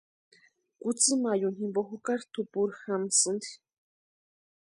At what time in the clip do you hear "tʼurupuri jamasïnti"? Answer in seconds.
2.31-3.51